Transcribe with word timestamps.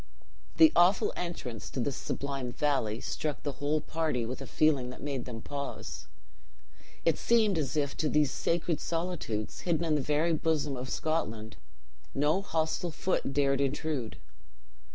The 0.57 0.71
awful 0.75 1.13
entrance 1.15 1.69
to 1.69 1.79
this 1.79 1.95
sublime 1.95 2.53
valley 2.53 3.01
struck 3.01 3.43
the 3.43 3.51
whole 3.61 3.79
party 3.81 4.25
with 4.25 4.41
a 4.41 4.47
feeling 4.47 4.89
that 4.89 5.03
made 5.03 5.25
them 5.25 5.43
pause. 5.43 6.07
It 7.05 7.19
seemed 7.19 7.55
as 7.59 7.77
it 7.77 7.89
to 7.99 8.09
these 8.09 8.31
sacred 8.31 8.79
solitudes, 8.81 9.59
hidden 9.59 9.85
in 9.85 9.93
the 9.93 10.01
very 10.01 10.33
bosom 10.33 10.75
of 10.75 10.89
Scotland, 10.89 11.55
no 12.15 12.41
hostile 12.41 12.89
foot 12.89 13.31
dared 13.31 13.61
intrude. 13.61 14.17